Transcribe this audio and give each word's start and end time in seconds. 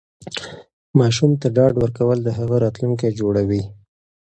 ماشوم 0.99 1.31
ته 1.41 1.47
ډاډ 1.55 1.73
ورکول 1.79 2.17
د 2.23 2.29
هغه 2.37 2.55
راتلونکی 2.63 3.09
جوړوي. 3.19 3.63